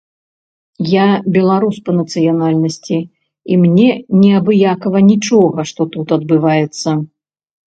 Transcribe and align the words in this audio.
Я 0.91 1.03
беларус 1.35 1.77
па 1.89 1.93
нацыянальнасці, 1.99 2.97
і 3.51 3.59
мне 3.67 3.87
неабыякава 4.23 4.97
нічога, 5.11 5.59
што 5.75 5.81
тут 5.99 6.07
адбываецца. 6.19 6.89